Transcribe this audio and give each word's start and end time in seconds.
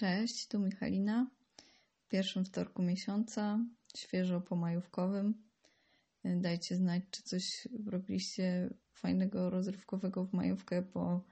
Cześć, 0.00 0.48
tu 0.48 0.58
Michalina. 0.58 1.30
W 2.00 2.08
pierwszym 2.08 2.44
wtorku 2.44 2.82
miesiąca, 2.82 3.64
świeżo 3.96 4.40
po 4.40 4.56
majówkowym. 4.56 5.34
Dajcie 6.24 6.76
znać, 6.76 7.02
czy 7.10 7.22
coś 7.22 7.68
robiliście 7.86 8.70
fajnego, 8.92 9.50
rozrywkowego 9.50 10.24
w 10.24 10.32
majówkę, 10.32 10.82
bo 10.82 11.24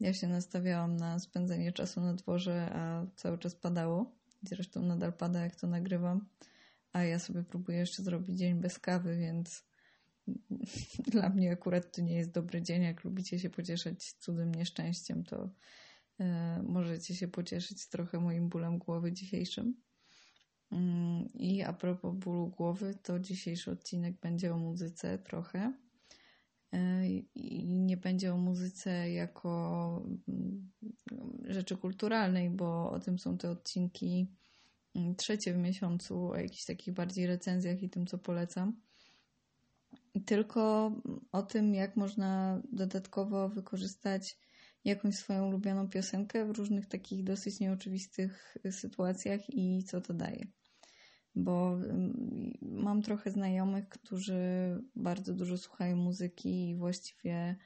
ja 0.00 0.12
się 0.12 0.28
nastawiałam 0.28 0.96
na 0.96 1.18
spędzenie 1.18 1.72
czasu 1.72 2.00
na 2.00 2.14
dworze, 2.14 2.70
a 2.72 3.06
cały 3.16 3.38
czas 3.38 3.54
padało. 3.54 4.12
Zresztą 4.42 4.82
nadal 4.82 5.12
pada, 5.12 5.40
jak 5.40 5.56
to 5.56 5.66
nagrywam. 5.66 6.28
A 6.92 7.02
ja 7.02 7.18
sobie 7.18 7.42
próbuję 7.42 7.78
jeszcze 7.78 8.02
zrobić 8.02 8.38
dzień 8.38 8.60
bez 8.60 8.78
kawy, 8.78 9.16
więc 9.16 9.64
dla 11.12 11.28
mnie 11.28 11.52
akurat 11.52 11.96
to 11.96 12.02
nie 12.02 12.14
jest 12.14 12.30
dobry 12.30 12.62
dzień. 12.62 12.82
Jak 12.82 13.04
lubicie 13.04 13.38
się 13.38 13.50
pocieszać 13.50 14.12
cudym 14.12 14.54
nieszczęściem, 14.54 15.24
to 15.24 15.48
możecie 16.62 17.14
się 17.14 17.28
pocieszyć 17.28 17.88
trochę 17.88 18.20
moim 18.20 18.48
bólem 18.48 18.78
głowy 18.78 19.12
dzisiejszym. 19.12 19.74
Mm, 20.74 21.32
I 21.34 21.62
a 21.62 21.72
propos 21.72 22.14
bólu 22.14 22.48
głowy, 22.48 22.94
to 23.02 23.18
dzisiejszy 23.18 23.70
odcinek 23.70 24.20
będzie 24.20 24.54
o 24.54 24.58
muzyce 24.58 25.18
trochę. 25.18 25.72
E, 26.72 27.08
I 27.34 27.64
nie 27.78 27.96
będzie 27.96 28.34
o 28.34 28.36
muzyce 28.36 29.10
jako 29.10 30.02
mm, 30.28 30.70
rzeczy 31.44 31.76
kulturalnej, 31.76 32.50
bo 32.50 32.90
o 32.90 33.00
tym 33.00 33.18
są 33.18 33.38
te 33.38 33.50
odcinki 33.50 34.26
mm, 34.94 35.16
trzecie 35.16 35.54
w 35.54 35.56
miesiącu, 35.56 36.30
o 36.30 36.36
jakichś 36.36 36.64
takich 36.64 36.94
bardziej 36.94 37.26
recenzjach 37.26 37.82
i 37.82 37.90
tym, 37.90 38.06
co 38.06 38.18
polecam. 38.18 38.80
Tylko 40.26 40.92
o 41.32 41.42
tym, 41.42 41.74
jak 41.74 41.96
można 41.96 42.62
dodatkowo 42.72 43.48
wykorzystać 43.48 44.38
jakąś 44.84 45.14
swoją 45.14 45.48
ulubioną 45.48 45.88
piosenkę 45.88 46.46
w 46.46 46.50
różnych 46.50 46.86
takich 46.86 47.24
dosyć 47.24 47.60
nieoczywistych 47.60 48.56
sytuacjach 48.70 49.40
i 49.48 49.84
co 49.84 50.00
to 50.00 50.14
daje. 50.14 50.46
Bo 51.34 51.72
mm, 51.72 52.58
mam 52.62 53.02
trochę 53.02 53.30
znajomych, 53.30 53.88
którzy 53.88 54.34
bardzo 54.96 55.34
dużo 55.34 55.58
słuchają 55.58 55.96
muzyki 55.96 56.70
i 56.70 56.76
właściwie 56.76 57.56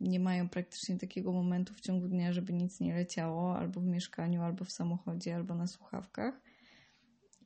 nie 0.00 0.20
mają 0.20 0.48
praktycznie 0.48 0.98
takiego 0.98 1.32
momentu 1.32 1.74
w 1.74 1.80
ciągu 1.80 2.08
dnia, 2.08 2.32
żeby 2.32 2.52
nic 2.52 2.80
nie 2.80 2.94
leciało, 2.94 3.58
albo 3.58 3.80
w 3.80 3.86
mieszkaniu, 3.86 4.42
albo 4.42 4.64
w 4.64 4.72
samochodzie, 4.72 5.34
albo 5.34 5.54
na 5.54 5.66
słuchawkach. 5.66 6.40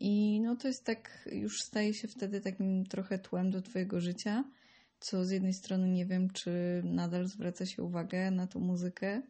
I 0.00 0.40
no 0.40 0.56
to 0.56 0.68
jest 0.68 0.84
tak, 0.84 1.28
już 1.32 1.60
staje 1.60 1.94
się 1.94 2.08
wtedy 2.08 2.40
takim 2.40 2.86
trochę 2.86 3.18
tłem 3.18 3.50
do 3.50 3.62
Twojego 3.62 4.00
życia 4.00 4.44
co 5.00 5.24
z 5.24 5.30
jednej 5.30 5.52
strony 5.52 5.88
nie 5.88 6.06
wiem, 6.06 6.30
czy 6.30 6.82
nadal 6.84 7.26
zwraca 7.26 7.66
się 7.66 7.82
uwagę 7.82 8.30
na 8.30 8.46
tą 8.46 8.60
muzykę, 8.60 9.22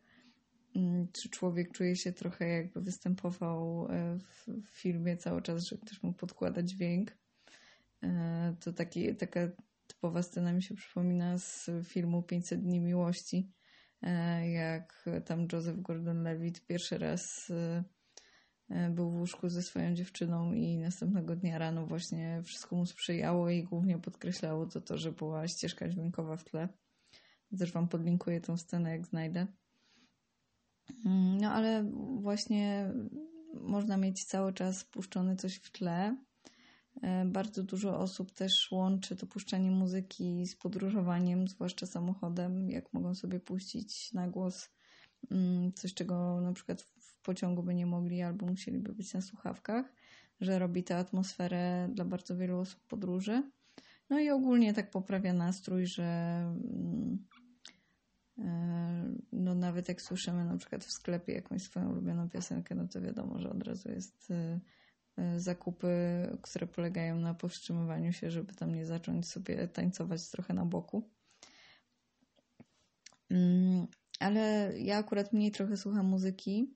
mm, 0.76 1.08
czy 1.12 1.28
człowiek 1.28 1.72
czuje 1.72 1.96
się 1.96 2.12
trochę 2.12 2.48
jakby 2.48 2.80
występował 2.80 3.86
e, 3.90 4.18
w 4.46 4.70
filmie 4.70 5.16
cały 5.16 5.42
czas, 5.42 5.64
że 5.64 5.78
ktoś 5.78 6.02
mu 6.02 6.12
podkłada 6.12 6.62
dźwięk. 6.62 7.16
E, 8.02 8.56
to 8.60 8.72
taki, 8.72 9.16
taka 9.16 9.40
typowa 9.86 10.22
scena 10.22 10.52
mi 10.52 10.62
się 10.62 10.74
przypomina 10.74 11.38
z 11.38 11.70
filmu 11.84 12.22
500 12.22 12.62
dni 12.62 12.80
miłości, 12.80 13.52
e, 14.02 14.50
jak 14.50 15.08
tam 15.24 15.48
Joseph 15.52 15.78
Gordon-Levitt 15.78 16.66
pierwszy 16.66 16.98
raz 16.98 17.52
był 18.90 19.10
w 19.10 19.14
łóżku 19.14 19.48
ze 19.48 19.62
swoją 19.62 19.94
dziewczyną 19.94 20.52
i 20.52 20.78
następnego 20.78 21.36
dnia 21.36 21.58
rano 21.58 21.86
właśnie 21.86 22.42
wszystko 22.44 22.76
mu 22.76 22.86
sprzyjało 22.86 23.50
i 23.50 23.64
głównie 23.64 23.98
podkreślało 23.98 24.66
to 24.66 24.80
to, 24.80 24.98
że 24.98 25.12
była 25.12 25.48
ścieżka 25.48 25.88
dźwiękowa 25.88 26.36
w 26.36 26.44
tle. 26.44 26.68
Też 27.58 27.72
Wam 27.72 27.88
podlinkuję 27.88 28.40
tą 28.40 28.56
scenę, 28.56 28.90
jak 28.90 29.06
znajdę. 29.06 29.46
Mm, 31.06 31.38
no 31.38 31.52
ale 31.52 31.90
właśnie 32.20 32.92
można 33.54 33.96
mieć 33.96 34.24
cały 34.24 34.52
czas 34.52 34.84
puszczony 34.84 35.36
coś 35.36 35.56
w 35.56 35.72
tle. 35.72 36.16
E, 37.02 37.24
bardzo 37.24 37.62
dużo 37.62 37.98
osób 37.98 38.32
też 38.32 38.68
łączy 38.72 39.16
to 39.16 39.26
puszczanie 39.26 39.70
muzyki 39.70 40.46
z 40.46 40.56
podróżowaniem, 40.56 41.48
zwłaszcza 41.48 41.86
samochodem, 41.86 42.70
jak 42.70 42.92
mogą 42.92 43.14
sobie 43.14 43.40
puścić 43.40 44.12
na 44.12 44.28
głos 44.28 44.70
mm, 45.30 45.72
coś, 45.72 45.94
czego 45.94 46.40
na 46.40 46.52
przykład 46.52 46.84
pociągu 47.22 47.62
by 47.62 47.74
nie 47.74 47.86
mogli 47.86 48.22
albo 48.22 48.46
musieliby 48.46 48.92
być 48.92 49.14
na 49.14 49.20
słuchawkach, 49.20 49.92
że 50.40 50.58
robi 50.58 50.84
tę 50.84 50.96
atmosferę 50.96 51.88
dla 51.92 52.04
bardzo 52.04 52.36
wielu 52.36 52.58
osób 52.58 52.80
podróży. 52.86 53.42
No 54.10 54.20
i 54.20 54.30
ogólnie 54.30 54.74
tak 54.74 54.90
poprawia 54.90 55.32
nastrój, 55.32 55.86
że 55.86 56.02
mm, 56.02 57.26
e, 58.38 59.14
no 59.32 59.54
nawet 59.54 59.88
jak 59.88 60.02
słyszymy 60.02 60.44
na 60.44 60.56
przykład 60.56 60.84
w 60.84 60.92
sklepie 60.92 61.32
jakąś 61.32 61.62
swoją 61.62 61.90
ulubioną 61.90 62.28
piosenkę, 62.28 62.74
no 62.74 62.88
to 62.88 63.00
wiadomo, 63.00 63.38
że 63.38 63.50
od 63.50 63.62
razu 63.62 63.90
jest 63.90 64.30
e, 64.30 64.60
e, 65.16 65.40
zakupy, 65.40 65.88
które 66.42 66.66
polegają 66.66 67.16
na 67.16 67.34
powstrzymywaniu 67.34 68.12
się, 68.12 68.30
żeby 68.30 68.54
tam 68.54 68.74
nie 68.74 68.86
zacząć 68.86 69.28
sobie 69.28 69.68
tańcować 69.68 70.30
trochę 70.30 70.54
na 70.54 70.64
boku. 70.64 71.10
Mm, 73.30 73.86
ale 74.20 74.72
ja 74.78 74.98
akurat 74.98 75.32
mniej 75.32 75.50
trochę 75.50 75.76
słucham 75.76 76.06
muzyki, 76.06 76.74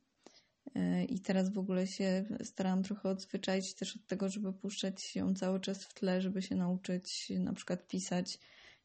I 1.09 1.21
teraz 1.21 1.53
w 1.53 1.59
ogóle 1.59 1.87
się 1.87 2.25
staram 2.43 2.83
trochę 2.83 3.09
odzwyczaić 3.09 3.75
też 3.75 3.97
od 3.97 4.07
tego, 4.07 4.29
żeby 4.29 4.53
puszczać 4.53 5.17
ją 5.17 5.35
cały 5.35 5.61
czas 5.61 5.85
w 5.85 5.95
tle, 5.95 6.21
żeby 6.21 6.43
się 6.43 6.55
nauczyć 6.55 7.33
na 7.39 7.53
przykład 7.53 7.89
pisać 7.89 8.39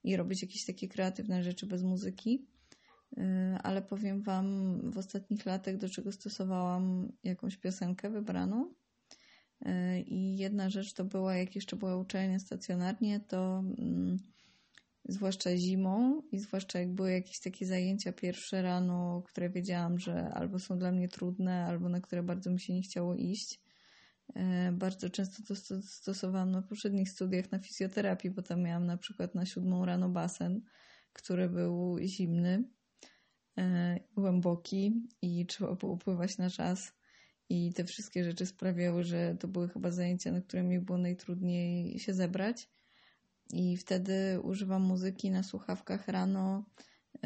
i 0.04 0.18
robić 0.18 0.42
jakieś 0.42 0.66
takie 0.66 0.88
kreatywne 0.88 1.44
rzeczy 1.44 1.66
bez 1.66 1.84
muzyki. 1.84 2.48
E, 3.18 3.60
ale 3.64 3.82
powiem 3.82 4.22
Wam 4.22 4.80
w 4.92 4.98
ostatnich 4.98 5.46
latach, 5.46 5.78
do 5.78 5.90
czego 5.90 6.12
stosowałam 6.12 7.12
jakąś 7.24 7.58
piosenkę 7.58 8.10
wybraną. 8.10 8.74
E, 9.62 10.02
I 10.02 10.38
jedna 10.38 10.70
rzecz 10.70 10.94
to 10.94 11.06
była, 11.06 11.36
jak 11.36 11.56
jeszcze 11.56 11.76
była 11.76 11.98
uczelnia 11.98 12.40
stacjonarnie, 12.40 13.20
to 13.20 13.64
mm, 13.78 14.18
zwłaszcza 15.10 15.58
zimą 15.58 16.22
i 16.32 16.40
zwłaszcza 16.40 16.80
jak 16.80 16.94
były 16.94 17.12
jakieś 17.12 17.40
takie 17.40 17.66
zajęcia 17.66 18.14
pierwsze 18.14 18.62
rano, 18.62 19.24
które 19.26 19.50
wiedziałam, 19.50 20.00
że 20.00 20.30
albo 20.30 20.60
są 20.60 20.80
dla 20.80 20.92
mnie 20.92 21.08
trudne, 21.08 21.66
albo 21.66 21.90
na 21.90 22.02
które 22.02 22.24
bardzo 22.24 22.52
mi 22.52 22.60
się 22.60 22.74
nie 22.74 22.82
chciało 22.82 23.16
iść. 23.16 23.62
E, 24.36 24.72
bardzo 24.72 25.10
często 25.10 25.44
to 25.48 25.82
stosowałam 25.82 26.52
na 26.52 26.62
poprzednich 26.62 27.10
studiach 27.10 27.52
na 27.52 27.60
fizjoterapii, 27.60 28.32
bo 28.32 28.42
tam 28.42 28.62
miałam 28.62 28.86
na 28.86 28.98
przykład 28.98 29.36
na 29.36 29.46
siódmą 29.46 29.86
rano 29.86 30.10
basen, 30.10 30.62
który 31.14 31.50
był 31.50 31.98
zimny, 32.06 32.64
e, 33.58 34.00
głęboki 34.16 35.08
i 35.22 35.46
trzeba 35.46 35.76
było 35.76 35.98
pływać 35.98 36.38
na 36.38 36.50
czas. 36.50 36.94
I 37.50 37.74
te 37.74 37.86
wszystkie 37.86 38.24
rzeczy 38.24 38.46
sprawiały, 38.46 39.04
że 39.04 39.36
to 39.40 39.48
były 39.48 39.70
chyba 39.70 39.92
zajęcia, 39.92 40.32
na 40.32 40.42
które 40.42 40.64
mi 40.64 40.80
było 40.80 40.98
najtrudniej 40.98 42.00
się 42.00 42.14
zebrać 42.14 42.70
i 43.54 43.78
wtedy 43.78 44.40
używam 44.44 44.82
muzyki 44.82 45.32
na 45.32 45.44
słuchawkach 45.44 46.08
rano 46.08 46.66
y, 47.16 47.20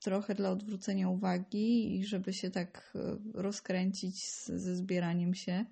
trochę 0.00 0.34
dla 0.34 0.50
odwrócenia 0.50 1.08
uwagi 1.08 1.96
i 1.96 2.04
żeby 2.04 2.32
się 2.32 2.50
tak 2.50 2.92
y, 2.94 2.98
rozkręcić 3.34 4.30
ze 4.34 4.76
zbieraniem 4.76 5.34
się 5.34 5.64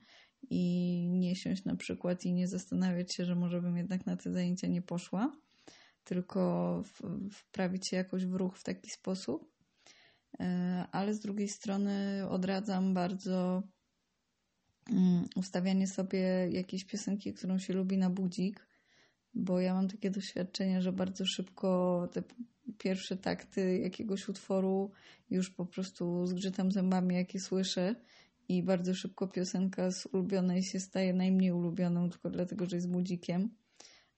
i 0.50 1.06
nie 1.10 1.36
siąść 1.36 1.64
na 1.64 1.76
przykład 1.76 2.24
i 2.24 2.32
nie 2.32 2.48
zastanawiać 2.48 3.14
się, 3.14 3.24
że 3.24 3.34
może 3.34 3.62
bym 3.62 3.76
jednak 3.76 4.06
na 4.06 4.16
te 4.16 4.32
zajęcia 4.32 4.66
nie 4.66 4.82
poszła, 4.82 5.36
tylko 6.04 6.82
wprawić 7.32 7.88
się 7.88 7.96
jakoś 7.96 8.26
w 8.26 8.34
ruch 8.34 8.58
w 8.58 8.64
taki 8.64 8.90
sposób. 8.90 9.52
Y, 10.34 10.44
ale 10.92 11.14
z 11.14 11.20
drugiej 11.20 11.48
strony 11.48 12.22
odradzam 12.28 12.94
bardzo 12.94 13.62
mm, 14.90 15.24
ustawianie 15.36 15.86
sobie 15.86 16.48
jakiejś 16.50 16.84
piosenki, 16.84 17.34
którą 17.34 17.58
się 17.58 17.72
lubi 17.72 17.98
na 17.98 18.10
budzik, 18.10 18.66
bo 19.36 19.60
ja 19.60 19.74
mam 19.74 19.88
takie 19.88 20.10
doświadczenie, 20.10 20.82
że 20.82 20.92
bardzo 20.92 21.24
szybko 21.26 22.08
te 22.12 22.22
pierwsze 22.78 23.16
takty 23.16 23.78
jakiegoś 23.78 24.28
utworu 24.28 24.90
już 25.30 25.50
po 25.50 25.66
prostu 25.66 26.26
zgrzytam 26.26 26.72
zębami, 26.72 27.14
jakie 27.14 27.40
słyszę 27.40 27.94
i 28.48 28.62
bardzo 28.62 28.94
szybko 28.94 29.28
piosenka 29.28 29.90
z 29.90 30.06
ulubionej 30.06 30.62
się 30.62 30.80
staje 30.80 31.14
najmniej 31.14 31.52
ulubioną, 31.52 32.10
tylko 32.10 32.30
dlatego, 32.30 32.66
że 32.66 32.76
jest 32.76 32.90
budzikiem. 32.90 33.50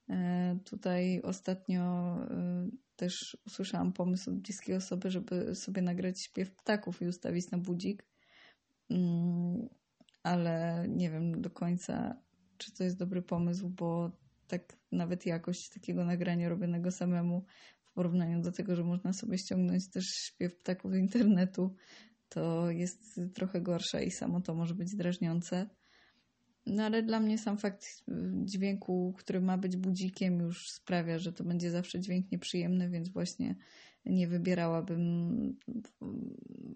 E, 0.09 0.59
tutaj 0.65 1.21
ostatnio 1.21 1.81
e, 2.23 2.69
też 2.95 3.37
usłyszałam 3.47 3.93
pomysł 3.93 4.29
od 4.29 4.39
bliskiej 4.39 4.75
osoby, 4.75 5.11
żeby 5.11 5.55
sobie 5.55 5.81
nagrać 5.81 6.23
śpiew 6.23 6.55
ptaków 6.55 7.01
i 7.01 7.07
ustawić 7.07 7.51
na 7.51 7.57
budzik, 7.57 8.05
mm, 8.89 9.69
ale 10.23 10.85
nie 10.89 11.11
wiem 11.11 11.41
do 11.41 11.49
końca, 11.49 12.15
czy 12.57 12.73
to 12.73 12.83
jest 12.83 12.97
dobry 12.97 13.21
pomysł, 13.21 13.69
bo 13.69 14.11
tak 14.49 14.77
nawet 14.91 15.25
jakość 15.25 15.69
takiego 15.73 16.05
nagrania 16.05 16.49
robionego 16.49 16.91
samemu 16.91 17.45
w 17.81 17.91
porównaniu 17.91 18.41
do 18.41 18.51
tego, 18.51 18.75
że 18.75 18.83
można 18.83 19.13
sobie 19.13 19.37
ściągnąć 19.37 19.89
też 19.91 20.05
śpiew 20.05 20.55
ptaków 20.55 20.91
z 20.91 20.95
internetu, 20.95 21.75
to 22.29 22.71
jest 22.71 23.21
trochę 23.33 23.61
gorsza 23.61 24.01
i 24.01 24.11
samo 24.11 24.41
to 24.41 24.55
może 24.55 24.75
być 24.75 24.95
drażniące. 24.95 25.69
No 26.65 26.83
ale 26.83 27.03
dla 27.03 27.19
mnie 27.19 27.37
sam 27.37 27.57
fakt 27.57 27.85
dźwięku, 28.43 29.13
który 29.17 29.41
ma 29.41 29.57
być 29.57 29.77
budzikiem, 29.77 30.39
już 30.39 30.71
sprawia, 30.71 31.19
że 31.19 31.33
to 31.33 31.43
będzie 31.43 31.71
zawsze 31.71 31.99
dźwięk 31.99 32.31
nieprzyjemny, 32.31 32.89
więc 32.89 33.09
właśnie 33.09 33.55
nie 34.05 34.27
wybierałabym, 34.27 35.57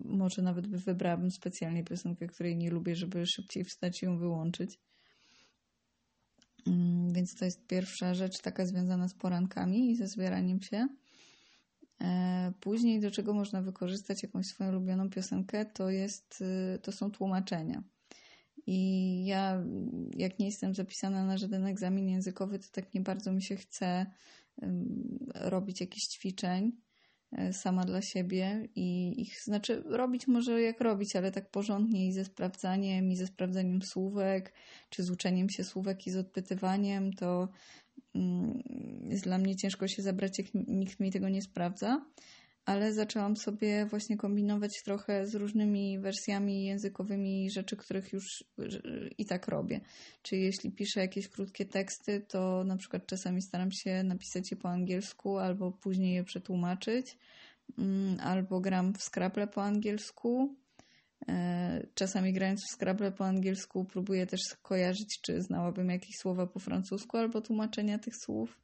może 0.06 0.42
nawet 0.42 0.68
by 0.68 0.78
wybrałabym 0.78 1.32
specjalnie 1.32 1.84
piosenkę, 1.84 2.28
której 2.28 2.58
nie 2.58 2.70
lubię, 2.70 2.96
żeby 2.96 3.26
szybciej 3.26 3.64
wstać 3.64 4.04
i 4.04 4.06
ją 4.06 4.18
wyłączyć. 4.18 4.80
Mm, 6.68 7.14
więc 7.14 7.36
to 7.36 7.46
jest 7.46 7.68
pierwsza 7.68 8.14
rzecz 8.14 8.42
taka 8.42 8.66
związana 8.66 9.08
z 9.08 9.14
porankami 9.14 9.92
i 9.92 9.96
ze 9.96 10.08
zbieraniem 10.08 10.62
się. 10.62 10.88
E, 12.02 12.54
później, 12.60 13.00
do 13.00 13.12
czego 13.12 13.34
można 13.34 13.62
wykorzystać 13.62 14.24
jakąś 14.24 14.46
swoją 14.46 14.70
ulubioną 14.70 15.10
piosenkę, 15.10 15.66
to, 15.66 15.90
jest, 15.90 16.42
y, 16.76 16.80
to 16.80 16.92
są 16.92 17.12
tłumaczenia. 17.12 17.84
I 18.68 19.26
ja, 19.26 19.64
jak 20.18 20.40
nie 20.40 20.46
jestem 20.46 20.76
zapisana 20.76 21.26
na 21.26 21.38
żaden 21.38 21.66
egzamin 21.66 22.10
językowy, 22.10 22.60
to 22.60 22.66
tak 22.72 22.94
nie 22.94 23.02
bardzo 23.02 23.32
mi 23.32 23.42
się 23.42 23.56
chce 23.56 24.06
robić 25.34 25.82
jakichś 25.82 26.08
ćwiczeń 26.08 26.72
sama 27.52 27.86
dla 27.86 28.02
siebie 28.02 28.68
i 28.76 29.14
ich, 29.22 29.42
znaczy 29.42 29.84
robić 29.86 30.28
może 30.28 30.62
jak 30.62 30.82
robić, 30.82 31.16
ale 31.16 31.32
tak 31.32 31.50
porządnie 31.50 32.08
i 32.08 32.14
ze 32.14 32.26
sprawdzaniem, 32.26 33.12
i 33.12 33.16
ze 33.16 33.28
sprawdzaniem 33.28 33.82
słówek, 33.82 34.54
czy 34.90 35.04
z 35.04 35.10
uczeniem 35.10 35.50
się 35.50 35.64
słówek 35.64 36.08
i 36.08 36.12
z 36.12 36.18
odpytywaniem, 36.18 37.14
to 37.14 37.50
mm, 38.16 38.64
jest 39.10 39.24
dla 39.24 39.38
mnie 39.38 39.56
ciężko 39.56 39.88
się 39.88 40.02
zabrać, 40.02 40.38
jak 40.40 40.48
nikt 40.54 41.00
mi 41.00 41.12
tego 41.12 41.30
nie 41.30 41.42
sprawdza 41.42 42.06
ale 42.66 42.94
zaczęłam 42.94 43.38
sobie 43.38 43.86
właśnie 43.86 44.18
kombinować 44.18 44.72
trochę 44.86 45.28
z 45.28 45.36
różnymi 45.36 46.00
wersjami 46.00 46.66
językowymi 46.66 47.52
rzeczy, 47.52 47.78
których 47.78 48.14
już 48.14 48.44
i 49.18 49.26
tak 49.26 49.48
robię. 49.48 49.82
Czyli 50.22 50.42
jeśli 50.42 50.72
piszę 50.72 51.00
jakieś 51.00 51.28
krótkie 51.28 51.66
teksty, 51.66 52.22
to 52.28 52.64
na 52.64 52.78
przykład 52.78 53.06
czasami 53.06 53.42
staram 53.42 53.72
się 53.72 54.04
napisać 54.04 54.52
je 54.52 54.58
po 54.58 54.70
angielsku 54.70 55.38
albo 55.38 55.72
później 55.72 56.16
je 56.16 56.24
przetłumaczyć, 56.24 57.18
mm, 57.78 58.20
albo 58.20 58.60
gram 58.62 58.94
w 58.94 59.04
Scrabble 59.04 59.48
po 59.48 59.64
angielsku. 59.64 60.56
E, 61.28 61.88
czasami 61.94 62.34
grając 62.34 62.62
w 62.62 62.76
Scrabble 62.76 63.12
po 63.12 63.26
angielsku 63.26 63.86
próbuję 63.86 64.28
też 64.28 64.42
kojarzyć, 64.62 65.20
czy 65.22 65.42
znałabym 65.42 65.90
jakieś 65.90 66.16
słowa 66.16 66.48
po 66.48 66.60
francusku 66.60 67.18
albo 67.18 67.42
tłumaczenia 67.42 68.00
tych 68.00 68.16
słów. 68.16 68.60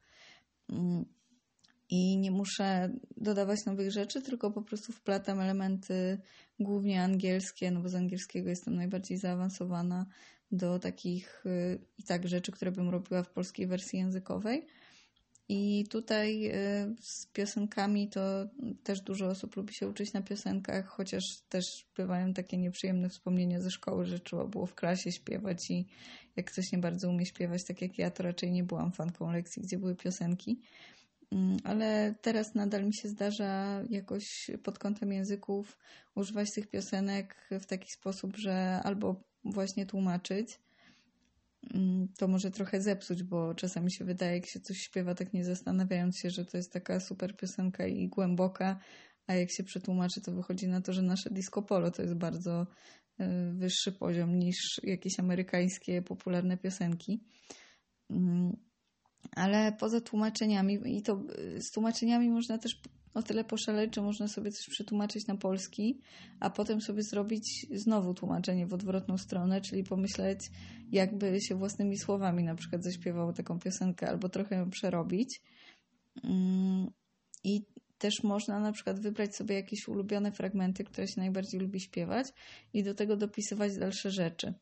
I 1.90 2.18
nie 2.18 2.32
muszę 2.32 2.90
dodawać 3.18 3.66
nowych 3.66 3.92
rzeczy, 3.92 4.22
tylko 4.22 4.52
po 4.52 4.62
prostu 4.62 4.92
wplatam 4.94 5.40
elementy 5.40 6.18
głównie 6.60 7.04
angielskie, 7.04 7.72
no 7.72 7.82
bo 7.82 7.90
z 7.90 7.96
angielskiego 7.96 8.50
jestem 8.50 8.76
najbardziej 8.76 9.18
zaawansowana 9.18 10.06
do 10.52 10.80
takich 10.80 11.46
y, 11.46 11.80
i 11.98 12.04
tak 12.04 12.28
rzeczy, 12.28 12.52
które 12.52 12.72
bym 12.72 12.90
robiła 12.90 13.24
w 13.24 13.30
polskiej 13.30 13.68
wersji 13.68 14.00
językowej. 14.00 14.66
I 15.50 15.84
tutaj 15.90 16.46
y, 16.46 16.96
z 17.02 17.26
piosenkami 17.26 18.10
to 18.10 18.22
też 18.84 19.02
dużo 19.02 19.28
osób 19.28 19.56
lubi 19.56 19.74
się 19.74 19.88
uczyć 19.88 20.14
na 20.14 20.22
piosenkach, 20.22 20.88
chociaż 20.88 21.24
też 21.50 21.66
bywają 21.98 22.34
takie 22.34 22.58
nieprzyjemne 22.58 23.10
wspomnienia 23.10 23.62
ze 23.62 23.72
szkoły, 23.72 24.06
że 24.06 24.20
trzeba 24.20 24.46
było 24.46 24.66
w 24.66 24.76
klasie 24.76 25.12
śpiewać 25.12 25.72
i 25.72 25.88
jak 26.36 26.52
ktoś 26.52 26.72
nie 26.72 26.78
bardzo 26.78 27.10
umie 27.10 27.26
śpiewać, 27.26 27.64
tak 27.68 27.82
jak 27.82 27.98
ja, 27.98 28.12
to 28.12 28.24
raczej 28.24 28.52
nie 28.52 28.64
byłam 28.64 28.92
fanką 28.92 29.32
lekcji, 29.32 29.62
gdzie 29.62 29.78
były 29.78 29.96
piosenki. 29.96 30.62
Mm, 31.32 31.58
ale 31.64 32.16
teraz 32.22 32.56
nadal 32.56 32.86
mi 32.86 32.96
się 32.96 33.10
zdarza 33.10 33.84
jakoś 33.90 34.52
pod 34.64 34.80
kątem 34.80 35.12
języków 35.12 35.78
używać 36.16 36.48
tych 36.56 36.68
piosenek 36.68 37.36
w 37.52 37.66
taki 37.66 37.92
sposób, 37.92 38.38
że 38.38 38.80
albo 38.84 39.24
właśnie 39.44 39.86
tłumaczyć, 39.86 40.60
mm, 41.74 42.08
to 42.18 42.28
może 42.28 42.52
trochę 42.52 42.82
zepsuć, 42.82 43.24
bo 43.24 43.56
czasami 43.56 43.94
się 43.94 44.06
wydaje, 44.06 44.36
jak 44.36 44.46
się 44.46 44.60
coś 44.60 44.78
śpiewa, 44.78 45.16
tak 45.16 45.34
nie 45.34 45.46
zastanawiając 45.46 46.18
się, 46.18 46.30
że 46.30 46.46
to 46.46 46.58
jest 46.58 46.74
taka 46.74 47.00
super 47.00 47.38
piosenka 47.38 47.88
i 47.88 48.08
głęboka, 48.08 48.80
a 49.28 49.34
jak 49.34 49.52
się 49.52 49.64
przetłumaczy, 49.64 50.22
to 50.22 50.32
wychodzi 50.32 50.68
na 50.68 50.82
to, 50.82 50.94
że 50.94 51.02
nasze 51.02 51.30
disco 51.30 51.62
polo 51.62 51.92
to 51.92 52.02
jest 52.02 52.16
bardzo 52.16 52.68
y, 53.20 53.26
wyższy 53.54 53.92
poziom 53.92 54.40
niż 54.40 54.56
jakieś 54.84 55.20
amerykańskie 55.20 56.02
popularne 56.02 56.58
piosenki. 56.58 57.24
Ale 59.36 59.72
poza 59.72 60.02
tłumaczeniami, 60.02 60.98
i 60.98 61.02
to 61.02 61.22
y, 61.58 61.62
z 61.62 61.72
tłumaczeniami 61.72 62.30
można 62.30 62.58
też 62.58 62.82
o 63.14 63.24
tyle 63.24 63.44
poszaleć, 63.44 63.96
że 63.96 64.02
można 64.02 64.28
sobie 64.28 64.52
coś 64.52 64.68
przetłumaczyć 64.70 65.28
na 65.28 65.38
polski, 65.38 66.02
a 66.40 66.50
potem 66.50 66.82
sobie 66.82 67.04
zrobić 67.04 67.66
znowu 67.72 68.14
tłumaczenie 68.14 68.68
w 68.68 68.74
odwrotną 68.74 69.18
stronę, 69.18 69.62
czyli 69.62 69.84
pomyśleć, 69.84 70.40
jakby 70.92 71.42
się 71.42 71.56
własnymi 71.56 71.98
słowami 71.98 72.44
na 72.44 72.56
przykład 72.56 72.84
zaśpiewało 72.84 73.34
taką 73.34 73.60
piosenkę, 73.60 74.10
albo 74.10 74.30
trochę 74.30 74.56
ją 74.56 74.70
przerobić. 74.70 75.42
Mm, 76.24 76.92
I 77.44 77.66
też 77.98 78.24
można 78.24 78.60
na 78.60 78.72
przykład 78.72 79.00
wybrać 79.00 79.36
sobie 79.36 79.56
jakieś 79.56 79.88
ulubione 79.88 80.32
fragmenty, 80.32 80.84
które 80.84 81.08
się 81.08 81.22
najbardziej 81.22 81.60
lubi 81.60 81.80
śpiewać 81.80 82.28
i 82.74 82.84
do 82.84 82.94
tego 82.94 83.18
dopisywać 83.18 83.78
dalsze 83.78 84.12
rzeczy 84.12 84.54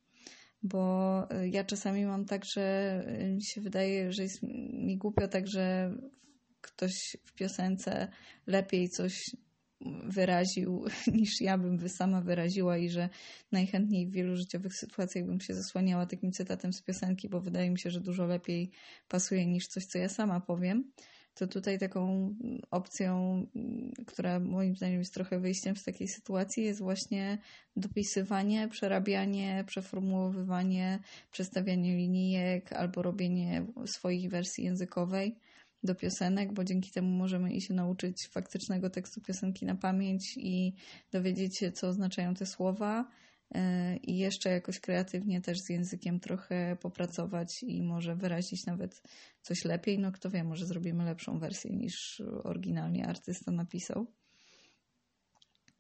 bo 0.64 1.24
y, 1.32 1.50
ja 1.50 1.64
czasami 1.64 2.06
mam 2.06 2.26
tak, 2.26 2.46
że 2.46 3.06
y, 3.22 3.34
mi 3.34 3.44
się 3.44 3.62
wydaje, 3.62 4.12
że 4.12 4.24
jest 4.24 4.44
mi 4.74 4.98
głupio 4.98 5.28
tak, 5.28 5.48
że 5.48 5.94
ktoś 6.62 7.18
w 7.26 7.34
piosence 7.34 8.08
lepiej 8.48 8.90
coś 8.90 9.14
wyraził 10.04 10.86
niż 11.20 11.42
ja 11.42 11.58
bym 11.58 11.90
sama 11.90 12.22
wyraziła 12.22 12.78
i 12.78 12.90
że 12.90 13.10
najchętniej 13.52 14.08
w 14.08 14.12
wielu 14.12 14.36
życiowych 14.36 14.74
sytuacjach 14.76 15.26
bym 15.26 15.42
się 15.42 15.54
zasłaniała 15.54 16.06
takim 16.06 16.32
cytatem 16.32 16.74
z 16.74 16.82
piosenki, 16.82 17.30
bo 17.30 17.42
wydaje 17.42 17.70
mi 17.70 17.80
się, 17.80 17.90
że 17.90 18.02
dużo 18.02 18.26
lepiej 18.26 18.72
pasuje 19.08 19.46
niż 19.46 19.68
coś, 19.68 19.86
co 19.86 19.98
ja 19.98 20.10
sama 20.10 20.40
powiem 20.40 20.92
to 21.38 21.48
tutaj 21.48 21.80
taką 21.80 22.36
opcją, 22.72 23.44
która 24.08 24.40
moim 24.40 24.76
zdaniem 24.76 25.00
jest 25.00 25.14
trochę 25.14 25.40
wyjściem 25.40 25.76
z 25.76 25.84
takiej 25.84 26.08
sytuacji, 26.08 26.64
jest 26.64 26.82
właśnie 26.82 27.38
dopisywanie, 27.76 28.68
przerabianie, 28.68 29.64
przeformułowywanie, 29.68 31.00
przestawianie 31.32 31.98
linijek 31.98 32.74
albo 32.74 33.02
robienie 33.02 33.66
swoich 33.86 34.30
wersji 34.30 34.64
językowej 34.64 35.36
do 35.84 35.96
piosenek, 35.96 36.54
bo 36.54 36.64
dzięki 36.64 36.92
temu 36.92 37.10
możemy 37.10 37.54
i 37.54 37.62
się 37.62 37.74
nauczyć 37.74 38.28
faktycznego 38.28 38.90
tekstu 38.90 39.22
piosenki 39.22 39.66
na 39.66 39.76
pamięć 39.76 40.38
i 40.38 40.74
dowiedzieć 41.12 41.58
się, 41.58 41.72
co 41.72 41.88
oznaczają 41.88 42.34
te 42.34 42.46
słowa 42.46 43.08
i 44.04 44.18
jeszcze 44.18 44.50
jakoś 44.50 44.80
kreatywnie 44.80 45.42
też 45.42 45.60
z 45.60 45.70
językiem 45.70 46.20
trochę 46.20 46.78
popracować 46.82 47.64
i 47.64 47.84
może 47.84 48.16
wyrazić 48.16 48.66
nawet 48.66 49.02
coś 49.42 49.66
lepiej. 49.66 50.00
No 50.00 50.12
kto 50.12 50.30
wie, 50.30 50.44
może 50.44 50.66
zrobimy 50.66 51.06
lepszą 51.06 51.40
wersję 51.40 51.72
niż 51.72 52.22
oryginalnie 52.44 53.08
artysta 53.08 53.52
napisał. 53.52 54.08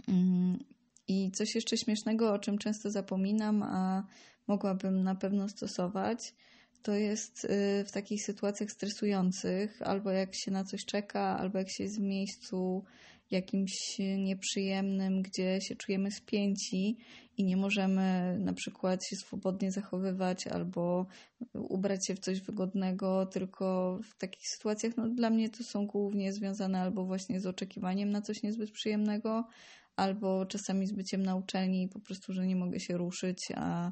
Mm, 0.07 0.59
I 1.07 1.31
coś 1.31 1.55
jeszcze 1.55 1.77
śmiesznego, 1.77 2.33
o 2.33 2.39
czym 2.39 2.57
często 2.57 2.91
zapominam, 2.91 3.63
a 3.63 4.07
mogłabym 4.47 5.03
na 5.03 5.15
pewno 5.15 5.49
stosować, 5.49 6.33
to 6.81 6.93
jest 6.95 7.45
y, 7.45 7.85
w 7.87 7.91
takich 7.91 8.23
sytuacjach 8.23 8.71
stresujących, 8.71 9.81
albo 9.81 10.11
jak 10.11 10.35
się 10.35 10.51
na 10.51 10.63
coś 10.63 10.85
czeka, 10.85 11.37
albo 11.39 11.57
jak 11.57 11.69
się 11.69 11.83
jest 11.83 11.99
w 11.99 12.03
miejscu 12.03 12.83
jakimś 13.31 13.97
nieprzyjemnym, 14.17 15.21
gdzie 15.21 15.61
się 15.61 15.75
czujemy 15.75 16.11
spięci 16.11 16.97
i 17.37 17.43
nie 17.43 17.57
możemy 17.57 18.37
na 18.39 18.53
przykład 18.53 19.05
się 19.05 19.15
swobodnie 19.15 19.71
zachowywać 19.71 20.47
albo 20.47 21.05
ubrać 21.53 22.07
się 22.07 22.15
w 22.15 22.19
coś 22.19 22.41
wygodnego, 22.41 23.25
tylko 23.25 23.99
w 24.03 24.17
takich 24.17 24.47
sytuacjach, 24.55 24.97
no 24.97 25.09
dla 25.09 25.29
mnie 25.29 25.49
to 25.49 25.63
są 25.63 25.87
głównie 25.87 26.33
związane 26.33 26.81
albo 26.81 27.05
właśnie 27.05 27.39
z 27.39 27.45
oczekiwaniem 27.45 28.09
na 28.09 28.21
coś 28.21 28.43
niezbyt 28.43 28.71
przyjemnego, 28.71 29.47
albo 29.95 30.45
czasami 30.45 30.87
z 30.87 30.93
byciem 30.93 31.23
na 31.23 31.35
uczelni 31.35 31.89
po 31.89 31.99
prostu, 31.99 32.33
że 32.33 32.47
nie 32.47 32.55
mogę 32.55 32.79
się 32.79 32.97
ruszyć, 32.97 33.39
a, 33.55 33.91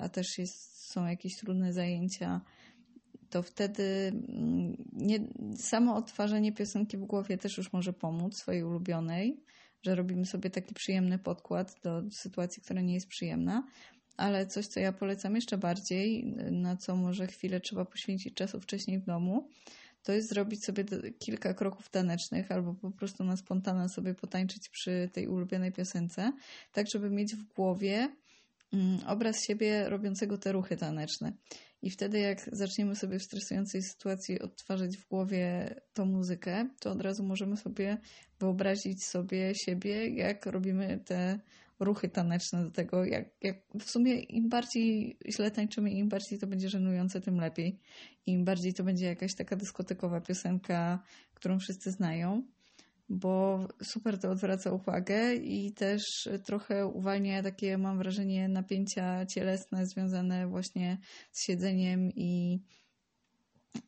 a 0.00 0.08
też 0.08 0.38
jest, 0.38 0.92
są 0.92 1.06
jakieś 1.06 1.36
trudne 1.36 1.72
zajęcia 1.72 2.40
to 3.34 3.42
wtedy 3.42 4.12
mm, 4.28 4.76
nie, 4.92 5.20
samo 5.56 5.96
odtwarzanie 5.96 6.52
piosenki 6.52 6.96
w 6.96 7.04
głowie 7.04 7.38
też 7.38 7.58
już 7.58 7.72
może 7.72 7.92
pomóc, 7.92 8.36
swojej 8.36 8.64
ulubionej, 8.64 9.40
że 9.82 9.94
robimy 9.94 10.26
sobie 10.26 10.50
taki 10.50 10.74
przyjemny 10.74 11.18
podkład 11.18 11.76
do 11.82 12.02
sytuacji, 12.10 12.62
która 12.62 12.80
nie 12.80 12.94
jest 12.94 13.08
przyjemna. 13.08 13.66
Ale 14.16 14.46
coś, 14.46 14.66
co 14.66 14.80
ja 14.80 14.92
polecam 14.92 15.34
jeszcze 15.34 15.58
bardziej, 15.58 16.24
na 16.50 16.76
co 16.76 16.96
może 16.96 17.26
chwilę 17.26 17.60
trzeba 17.60 17.84
poświęcić 17.84 18.34
czasu 18.34 18.60
wcześniej 18.60 18.98
w 18.98 19.04
domu, 19.04 19.48
to 20.02 20.12
jest 20.12 20.28
zrobić 20.28 20.64
sobie 20.64 20.84
kilka 21.18 21.54
kroków 21.54 21.88
tanecznych 21.88 22.52
albo 22.52 22.74
po 22.74 22.90
prostu 22.90 23.24
na 23.24 23.36
spontana 23.36 23.88
sobie 23.88 24.14
potańczyć 24.14 24.68
przy 24.68 25.10
tej 25.12 25.28
ulubionej 25.28 25.72
piosence, 25.72 26.32
tak 26.72 26.86
żeby 26.90 27.10
mieć 27.10 27.34
w 27.36 27.44
głowie 27.54 28.08
obraz 29.06 29.36
siebie 29.46 29.88
robiącego 29.88 30.38
te 30.38 30.52
ruchy 30.52 30.76
taneczne. 30.76 31.32
I 31.82 31.90
wtedy, 31.90 32.18
jak 32.18 32.40
zaczniemy 32.52 32.96
sobie 32.96 33.18
w 33.18 33.22
stresującej 33.22 33.82
sytuacji 33.82 34.40
odtwarzać 34.40 34.96
w 34.96 35.08
głowie 35.08 35.74
tą 35.92 36.06
muzykę, 36.06 36.68
to 36.80 36.90
od 36.90 37.00
razu 37.00 37.24
możemy 37.24 37.56
sobie 37.56 37.98
wyobrazić 38.40 39.04
sobie 39.04 39.52
siebie, 39.54 40.08
jak 40.08 40.46
robimy 40.46 41.00
te 41.04 41.40
ruchy 41.80 42.08
taneczne 42.08 42.64
do 42.64 42.70
tego. 42.70 43.04
Jak, 43.04 43.24
jak 43.42 43.56
w 43.80 43.90
sumie 43.90 44.20
im 44.20 44.48
bardziej 44.48 45.18
źle 45.30 45.50
tańczymy, 45.50 45.90
im 45.90 46.08
bardziej 46.08 46.38
to 46.38 46.46
będzie 46.46 46.68
żenujące, 46.68 47.20
tym 47.20 47.36
lepiej. 47.40 47.80
Im 48.26 48.44
bardziej 48.44 48.74
to 48.74 48.84
będzie 48.84 49.06
jakaś 49.06 49.34
taka 49.34 49.56
dyskotekowa 49.56 50.20
piosenka, 50.20 51.02
którą 51.34 51.58
wszyscy 51.58 51.90
znają, 51.90 52.42
bo 53.08 53.66
super 53.82 54.18
to 54.18 54.30
odwraca 54.30 54.72
uwagę 54.72 55.34
i 55.34 55.72
też 55.72 56.28
trochę 56.44 56.86
uwalnia 56.86 57.42
takie, 57.42 57.78
mam 57.78 57.98
wrażenie, 57.98 58.48
napięcia 58.48 59.26
cielesne 59.26 59.86
związane 59.86 60.46
właśnie 60.48 60.98
z 61.32 61.46
siedzeniem 61.46 62.10
i 62.16 62.60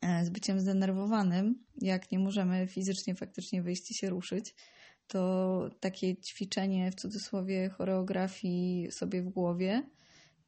e, 0.01 0.25
z 0.25 0.29
byciem 0.29 0.59
zdenerwowanym. 0.59 1.65
Jak 1.81 2.11
nie 2.11 2.19
możemy 2.19 2.67
fizycznie 2.67 3.15
faktycznie 3.15 3.63
wyjść 3.63 3.91
i 3.91 3.95
się 3.95 4.09
ruszyć, 4.09 4.55
to 5.07 5.69
takie 5.79 6.15
ćwiczenie 6.17 6.91
w 6.91 6.95
cudzysłowie 6.95 7.69
choreografii 7.69 8.91
sobie 8.91 9.21
w 9.21 9.29
głowie 9.29 9.83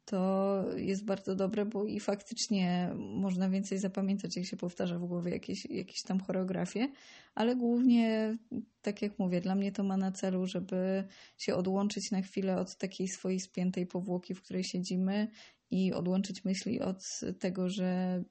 to 0.04 0.64
jest 0.76 1.04
bardzo 1.04 1.34
dobre, 1.34 1.66
bo 1.66 1.84
i 1.84 2.00
faktycznie 2.00 2.90
można 2.96 3.50
więcej 3.50 3.78
zapamiętać, 3.78 4.36
jak 4.36 4.46
się 4.46 4.56
powtarza 4.56 4.98
w 4.98 5.06
głowie 5.06 5.32
jakieś, 5.32 5.64
jakieś 5.64 6.02
tam 6.02 6.20
choreografie, 6.20 6.88
ale 7.34 7.56
głównie, 7.56 8.36
tak 8.82 9.02
jak 9.02 9.18
mówię, 9.18 9.40
dla 9.40 9.54
mnie 9.54 9.72
to 9.72 9.82
ma 9.82 9.96
na 9.96 10.12
celu, 10.12 10.46
żeby 10.46 11.04
się 11.38 11.54
odłączyć 11.54 12.10
na 12.10 12.22
chwilę 12.22 12.56
od 12.56 12.76
takiej 12.76 13.08
swojej 13.08 13.40
spiętej 13.40 13.86
powłoki, 13.86 14.34
w 14.34 14.42
której 14.42 14.64
siedzimy 14.64 15.28
i 15.70 15.92
odłączyć 15.92 16.44
myśli 16.44 16.80
od 16.80 17.20
tego, 17.38 17.68
że, 17.68 18.22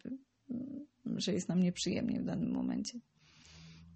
że 1.06 1.34
jest 1.34 1.50
nam 1.50 1.64
nieprzyjemnie 1.64 2.22
w 2.22 2.26
danym 2.26 2.52
momencie. 2.52 3.00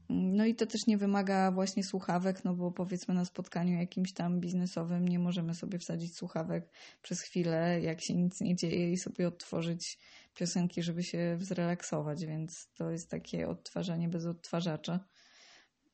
No 0.10 0.46
i 0.46 0.56
to 0.56 0.66
też 0.66 0.88
nie 0.88 0.98
wymaga 0.98 1.52
właśnie 1.52 1.84
słuchawek, 1.84 2.46
no 2.46 2.54
bo 2.54 2.72
powiedzmy 2.72 3.14
na 3.14 3.26
spotkaniu 3.26 3.80
jakimś 3.80 4.14
tam 4.14 4.40
biznesowym 4.40 5.08
nie 5.08 5.20
możemy 5.20 5.56
sobie 5.56 5.80
wsadzić 5.80 6.16
słuchawek 6.16 6.70
przez 7.02 7.22
chwilę, 7.22 7.82
jak 7.82 8.02
się 8.02 8.14
nic 8.14 8.42
nie 8.42 8.56
dzieje 8.56 8.92
i 8.92 8.98
sobie 8.98 9.28
odtworzyć 9.28 9.98
piosenki, 10.36 10.84
żeby 10.84 11.04
się 11.04 11.38
zrelaksować, 11.42 12.26
więc 12.26 12.68
to 12.74 12.92
jest 12.92 13.10
takie 13.10 13.48
odtwarzanie 13.48 14.10
bez 14.10 14.26
odtwarzacza. 14.26 15.00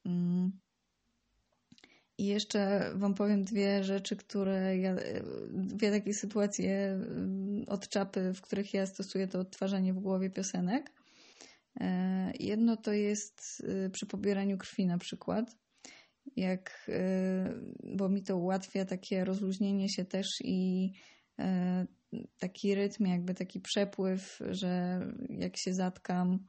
Mm. 0.06 0.60
I 2.18 2.26
jeszcze 2.26 2.92
Wam 2.96 3.14
powiem 3.14 3.44
dwie 3.44 3.84
rzeczy, 3.84 4.16
które 4.16 4.78
ja, 4.78 4.96
dwie 5.52 5.92
takie 5.92 6.14
sytuacje 6.14 6.92
mm, 6.92 7.66
od 7.68 7.90
czapy, 7.90 8.34
w 8.34 8.42
których 8.42 8.74
ja 8.74 8.86
stosuję 8.86 9.28
to 9.28 9.40
odtwarzanie 9.40 9.94
w 9.94 10.00
głowie 10.00 10.30
piosenek. 10.30 10.99
E, 11.80 12.32
jedno 12.40 12.78
to 12.78 12.94
jest 12.94 13.42
y, 13.60 13.90
przy 13.90 14.06
pobieraniu 14.06 14.58
krwi 14.58 14.86
na 14.86 14.98
przykład, 14.98 15.58
jak, 16.36 16.90
y, 16.90 17.96
bo 17.98 18.10
mi 18.10 18.24
to 18.24 18.38
ułatwia 18.38 18.86
takie 18.86 19.26
rozluźnienie 19.26 19.90
się 19.90 20.06
też 20.06 20.28
i 20.44 20.92
e, 21.40 21.86
taki 22.40 22.76
rytm, 22.76 23.06
jakby 23.06 23.34
taki 23.34 23.60
przepływ, 23.60 24.40
że 24.50 25.00
jak 25.30 25.58
się 25.58 25.74
zatkam, 25.74 26.40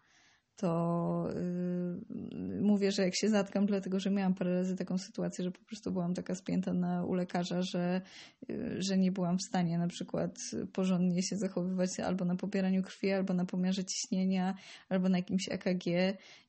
to 0.61 1.29
yy, 1.35 2.63
mówię, 2.63 2.93
że 2.93 3.03
jak 3.03 3.17
się 3.17 3.29
zatkam, 3.29 3.67
dlatego 3.67 4.01
że 4.01 4.11
miałam 4.11 4.35
parę 4.35 4.55
razy 4.55 4.77
taką 4.77 4.99
sytuację, 4.99 5.45
że 5.45 5.51
po 5.51 5.65
prostu 5.65 5.93
byłam 5.93 6.15
taka 6.15 6.35
spięta 6.35 6.73
na, 6.73 7.05
u 7.05 7.15
lekarza, 7.15 7.63
że, 7.63 8.01
yy, 8.49 8.83
że 8.83 8.99
nie 8.99 9.13
byłam 9.13 9.39
w 9.39 9.43
stanie 9.43 9.79
na 9.79 9.89
przykład 9.89 10.39
porządnie 10.73 11.23
się 11.23 11.37
zachowywać 11.37 12.01
albo 12.01 12.25
na 12.25 12.37
pobieraniu 12.37 12.83
krwi, 12.83 13.13
albo 13.13 13.35
na 13.35 13.45
pomiarze 13.45 13.85
ciśnienia, 13.85 14.55
albo 14.89 15.09
na 15.09 15.19
jakimś 15.19 15.49
EKG 15.51 15.85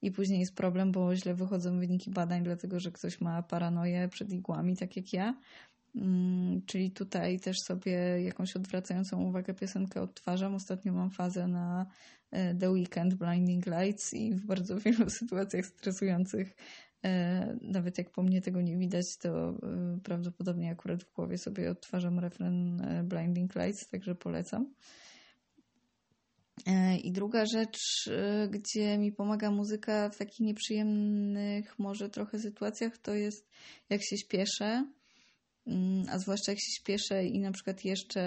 i 0.01 0.11
później 0.11 0.39
jest 0.39 0.55
problem, 0.55 0.91
bo 0.91 1.15
źle 1.15 1.33
wychodzą 1.33 1.79
wyniki 1.79 2.11
badań, 2.11 2.43
dlatego 2.43 2.79
że 2.79 2.91
ktoś 2.91 3.21
ma 3.21 3.43
paranoję 3.43 4.07
przed 4.07 4.29
igłami, 4.33 4.77
tak 4.77 4.95
jak 4.95 5.13
ja. 5.13 5.35
Mm, 5.95 6.61
czyli 6.65 6.91
tutaj 6.91 7.39
też 7.39 7.57
sobie 7.67 8.21
jakąś 8.23 8.55
odwracającą 8.55 9.21
uwagę 9.21 9.53
piosenkę 9.53 10.01
odtwarzam. 10.01 10.55
Ostatnio 10.55 10.93
mam 10.93 11.11
fazę 11.11 11.47
na 11.47 11.85
e, 12.31 12.55
The 12.55 12.71
Weekend 12.71 13.15
Blinding 13.15 13.65
Lights 13.65 14.13
i 14.13 14.33
w 14.33 14.45
bardzo 14.45 14.79
wielu 14.79 15.09
sytuacjach 15.19 15.65
stresujących, 15.65 16.55
e, 17.03 17.57
nawet 17.61 17.97
jak 17.97 18.11
po 18.11 18.23
mnie 18.23 18.41
tego 18.41 18.61
nie 18.61 18.77
widać, 18.77 19.05
to 19.21 19.49
e, 19.49 19.99
prawdopodobnie 20.03 20.71
akurat 20.71 21.03
w 21.03 21.13
głowie 21.13 21.37
sobie 21.37 21.71
odtwarzam 21.71 22.19
refren 22.19 22.81
Blinding 23.07 23.55
Lights, 23.55 23.89
także 23.89 24.15
polecam. 24.15 24.73
I 27.03 27.11
druga 27.11 27.45
rzecz, 27.45 28.09
gdzie 28.49 28.97
mi 28.97 29.11
pomaga 29.11 29.51
muzyka 29.51 30.09
w 30.09 30.17
takich 30.17 30.39
nieprzyjemnych, 30.39 31.79
może 31.79 32.09
trochę 32.09 32.39
sytuacjach, 32.39 32.97
to 32.97 33.13
jest 33.13 33.49
jak 33.89 34.01
się 34.03 34.17
śpieszę 34.17 34.85
a 36.09 36.19
zwłaszcza 36.19 36.51
jak 36.51 36.59
się 36.59 36.71
śpieszę 36.71 37.25
i 37.25 37.39
na 37.39 37.51
przykład 37.51 37.85
jeszcze 37.85 38.21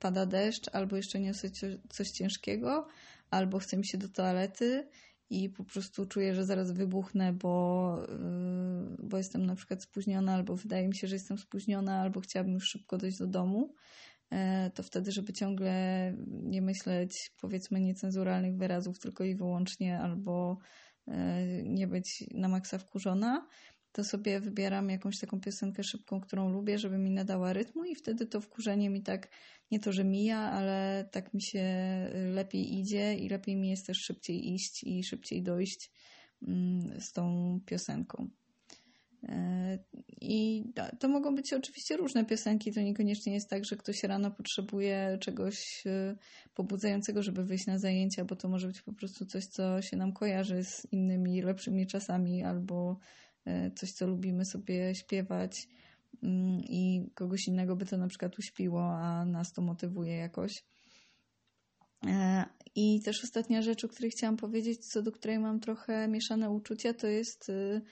pada 0.00 0.26
deszcz, 0.26 0.68
albo 0.72 0.96
jeszcze 0.96 1.20
niosę 1.20 1.48
coś 1.88 2.10
ciężkiego, 2.10 2.86
albo 3.30 3.58
chcę 3.58 3.76
mi 3.76 3.86
się 3.86 3.98
do 3.98 4.08
toalety 4.08 4.88
i 5.30 5.50
po 5.50 5.64
prostu 5.64 6.06
czuję, 6.06 6.34
że 6.34 6.44
zaraz 6.44 6.72
wybuchnę, 6.72 7.32
bo, 7.32 7.96
yy, 8.08 9.08
bo 9.08 9.18
jestem 9.18 9.46
na 9.46 9.54
przykład 9.54 9.82
spóźniona, 9.82 10.34
albo 10.34 10.56
wydaje 10.56 10.88
mi 10.88 10.96
się, 10.96 11.06
że 11.06 11.14
jestem 11.14 11.38
spóźniona, 11.38 12.00
albo 12.00 12.20
chciałabym 12.20 12.54
już 12.54 12.64
szybko 12.64 12.98
dojść 12.98 13.18
do 13.18 13.26
domu, 13.26 13.74
e, 14.30 14.70
to 14.70 14.82
wtedy, 14.82 15.12
żeby 15.12 15.32
ciągle 15.32 15.72
nie 16.26 16.62
myśleć 16.62 17.32
powiedzmy 17.40 17.80
niecenzuralnych 17.80 18.56
wyrazów 18.56 18.98
tylko 18.98 19.24
i 19.24 19.34
wyłącznie, 19.34 19.98
albo 19.98 20.58
e, 21.08 21.62
nie 21.62 21.86
być 21.86 22.24
na 22.34 22.48
maksa 22.48 22.78
wkurzona, 22.78 23.46
to 23.92 24.04
sobie 24.04 24.40
wybieram 24.40 24.90
jakąś 24.90 25.18
taką 25.18 25.40
piosenkę 25.40 25.84
szybką, 25.84 26.20
którą 26.20 26.50
lubię, 26.50 26.78
żeby 26.78 26.98
mi 26.98 27.10
nadała 27.10 27.52
rytmu 27.52 27.84
i 27.84 27.94
wtedy 27.94 28.26
to 28.26 28.40
wkurzenie 28.40 28.90
mi 28.90 29.02
tak, 29.02 29.28
nie 29.70 29.80
to, 29.80 29.92
że 29.92 30.04
mija, 30.04 30.38
ale 30.38 31.08
tak 31.12 31.34
mi 31.34 31.42
się 31.42 31.64
lepiej 32.34 32.78
idzie 32.78 33.14
i 33.14 33.28
lepiej 33.28 33.56
mi 33.56 33.70
jest 33.70 33.86
też 33.86 33.98
szybciej 33.98 34.54
iść 34.54 34.84
i 34.84 35.04
szybciej 35.04 35.42
dojść 35.42 35.90
mm, 36.42 37.00
z 37.00 37.12
tą 37.12 37.58
piosenką. 37.66 38.30
E, 39.28 39.78
I 40.20 40.64
to 40.98 41.08
mogą 41.08 41.34
być 41.34 41.52
oczywiście 41.52 41.96
różne 41.96 42.24
piosenki. 42.24 42.72
To 42.72 42.80
niekoniecznie 42.80 43.34
jest 43.34 43.50
tak, 43.50 43.64
że 43.64 43.76
ktoś 43.76 44.02
rano 44.02 44.30
potrzebuje 44.30 45.18
czegoś 45.20 45.86
e, 45.86 46.16
pobudzającego, 46.54 47.22
żeby 47.22 47.44
wyjść 47.44 47.66
na 47.66 47.78
zajęcia, 47.78 48.24
bo 48.24 48.36
to 48.36 48.48
może 48.48 48.66
być 48.66 48.82
po 48.82 48.92
prostu 48.92 49.26
coś, 49.26 49.46
co 49.46 49.82
się 49.82 49.96
nam 49.96 50.12
kojarzy 50.12 50.64
z 50.64 50.86
innymi 50.92 51.42
lepszymi 51.42 51.86
czasami 51.86 52.42
albo 52.42 52.98
coś, 53.74 53.92
co 53.92 54.06
lubimy 54.06 54.44
sobie 54.44 54.94
śpiewać 54.94 55.68
mm, 56.22 56.60
i 56.60 57.10
kogoś 57.14 57.48
innego 57.48 57.76
by 57.76 57.86
to 57.86 57.96
na 57.96 58.08
przykład 58.08 58.38
uśpiło, 58.38 58.84
a 58.84 59.24
nas 59.24 59.52
to 59.52 59.62
motywuje 59.62 60.16
jakoś. 60.16 60.64
E, 62.06 62.44
I 62.74 63.00
też 63.04 63.24
ostatnia 63.24 63.62
rzecz, 63.62 63.84
o 63.84 63.88
której 63.88 64.10
chciałam 64.10 64.36
powiedzieć, 64.36 64.86
co 64.86 65.02
do 65.02 65.12
której 65.12 65.38
mam 65.38 65.60
trochę 65.60 66.08
mieszane 66.08 66.50
uczucia, 66.50 66.94
to 66.94 67.06
jest 67.06 67.48
y, 67.48 67.82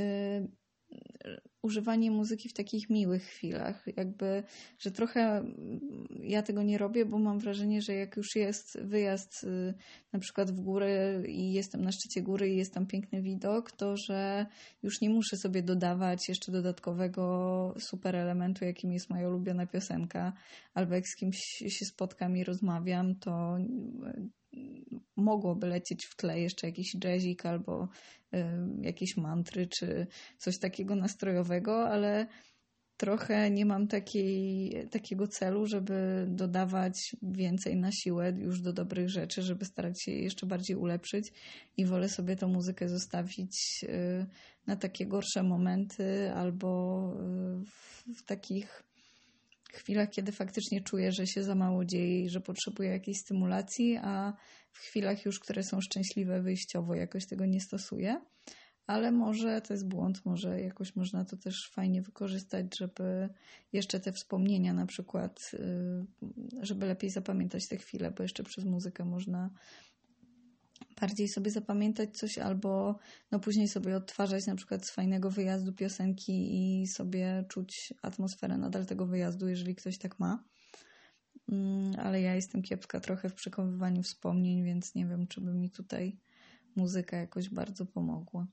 y, 0.00 0.48
używanie 1.62 2.10
muzyki 2.10 2.48
w 2.48 2.52
takich 2.52 2.90
miłych 2.90 3.22
chwilach. 3.22 3.84
Jakby, 3.96 4.42
że 4.78 4.90
trochę 4.90 5.44
ja 6.22 6.42
tego 6.42 6.62
nie 6.62 6.78
robię, 6.78 7.04
bo 7.04 7.18
mam 7.18 7.38
wrażenie, 7.38 7.82
że 7.82 7.94
jak 7.94 8.16
już 8.16 8.36
jest 8.36 8.80
wyjazd 8.82 9.44
y, 9.44 9.74
na 10.12 10.18
przykład 10.18 10.50
w 10.50 10.60
górę 10.60 11.22
i 11.26 11.52
jestem 11.52 11.84
na 11.84 11.92
szczycie 11.92 12.22
góry 12.22 12.48
i 12.48 12.56
jest 12.56 12.74
tam 12.74 12.86
piękny 12.86 13.22
widok, 13.22 13.72
to 13.72 13.96
że 13.96 14.46
już 14.82 15.00
nie 15.00 15.10
muszę 15.10 15.36
sobie 15.36 15.62
dodawać 15.62 16.28
jeszcze 16.28 16.52
dodatkowego 16.52 17.74
super 17.78 18.16
elementu, 18.16 18.64
jakim 18.64 18.92
jest 18.92 19.10
moja 19.10 19.28
ulubiona 19.28 19.66
piosenka, 19.66 20.32
albo 20.74 20.94
jak 20.94 21.08
z 21.08 21.16
kimś 21.16 21.38
się 21.68 21.84
spotkam 21.84 22.36
i 22.36 22.44
rozmawiam, 22.44 23.14
to 23.14 23.56
mogłoby 25.16 25.66
lecieć 25.66 26.06
w 26.06 26.16
tle 26.16 26.40
jeszcze 26.40 26.66
jakiś 26.66 26.94
jazzik 27.04 27.46
albo 27.46 27.88
y, 28.34 28.38
jakieś 28.82 29.16
mantry, 29.16 29.66
czy 29.66 30.06
coś 30.38 30.58
takiego 30.58 30.96
nastrojowego, 30.96 31.88
ale 31.88 32.26
trochę 32.96 33.50
nie 33.50 33.66
mam 33.66 33.88
takiej, 33.88 34.72
takiego 34.90 35.28
celu, 35.28 35.66
żeby 35.66 36.26
dodawać 36.28 37.16
więcej 37.22 37.76
na 37.76 37.92
siłę 37.92 38.30
już 38.30 38.60
do 38.60 38.72
dobrych 38.72 39.08
rzeczy, 39.08 39.42
żeby 39.42 39.64
starać 39.64 40.02
się 40.02 40.12
je 40.12 40.22
jeszcze 40.22 40.46
bardziej 40.46 40.76
ulepszyć. 40.76 41.32
I 41.76 41.84
wolę 41.86 42.08
sobie 42.08 42.36
tę 42.36 42.46
muzykę 42.46 42.88
zostawić 42.88 43.84
y, 43.84 44.26
na 44.66 44.76
takie 44.76 45.06
gorsze 45.06 45.42
momenty 45.42 46.32
albo 46.32 47.12
y, 47.12 47.64
w, 47.64 48.04
w 48.20 48.22
takich 48.22 48.82
chwilach, 49.72 50.10
kiedy 50.10 50.32
faktycznie 50.32 50.80
czuję, 50.80 51.12
że 51.12 51.26
się 51.26 51.42
za 51.42 51.54
mało 51.54 51.84
dzieje 51.84 52.22
i 52.24 52.28
że 52.28 52.40
potrzebuję 52.40 52.90
jakiejś 52.90 53.18
stymulacji, 53.18 53.98
a 54.02 54.32
w 54.72 54.78
chwilach 54.78 55.24
już, 55.24 55.40
które 55.40 55.62
są 55.62 55.80
szczęśliwe 55.80 56.42
wyjściowo, 56.42 56.94
jakoś 56.94 57.26
tego 57.26 57.46
nie 57.46 57.60
stosuję. 57.60 58.20
Ale 58.86 59.12
może 59.12 59.60
to 59.60 59.74
jest 59.74 59.88
błąd, 59.88 60.24
może 60.24 60.60
jakoś 60.60 60.96
można 60.96 61.24
to 61.24 61.36
też 61.36 61.70
fajnie 61.72 62.02
wykorzystać, 62.02 62.66
żeby 62.78 63.28
jeszcze 63.72 64.00
te 64.00 64.12
wspomnienia 64.12 64.72
na 64.72 64.86
przykład, 64.86 65.50
y, 65.54 66.06
żeby 66.62 66.86
lepiej 66.86 67.10
zapamiętać 67.10 67.68
te 67.68 67.76
chwile, 67.76 68.10
bo 68.10 68.22
jeszcze 68.22 68.42
przez 68.42 68.64
muzykę 68.64 69.04
można 69.04 69.50
bardziej 71.00 71.28
sobie 71.28 71.50
zapamiętać 71.50 72.18
coś 72.18 72.38
albo 72.38 72.98
no 73.30 73.40
później 73.40 73.68
sobie 73.68 73.96
odtwarzać 73.96 74.46
na 74.46 74.54
przykład 74.54 74.86
z 74.86 74.90
fajnego 74.90 75.30
wyjazdu 75.30 75.72
piosenki 75.72 76.32
i 76.82 76.86
sobie 76.86 77.44
czuć 77.48 77.94
atmosferę 78.02 78.58
nadal 78.58 78.86
tego 78.86 79.06
wyjazdu, 79.06 79.48
jeżeli 79.48 79.74
ktoś 79.74 79.98
tak 79.98 80.18
ma. 80.18 80.44
Mm, 81.52 82.00
ale 82.00 82.20
ja 82.20 82.34
jestem 82.34 82.62
kiepska 82.62 83.00
trochę 83.00 83.28
w 83.28 83.34
przechowywaniu 83.34 84.02
wspomnień, 84.02 84.64
więc 84.64 84.94
nie 84.94 85.06
wiem, 85.06 85.26
czy 85.26 85.40
by 85.40 85.54
mi 85.54 85.70
tutaj 85.70 86.18
muzyka 86.76 87.16
jakoś 87.16 87.48
bardzo 87.48 87.86
pomogła. 87.86 88.46